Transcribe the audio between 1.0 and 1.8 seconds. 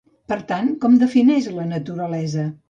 defineix la